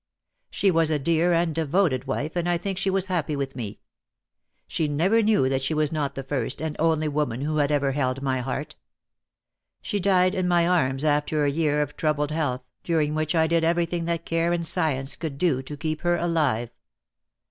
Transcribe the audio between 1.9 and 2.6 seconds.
wife, and I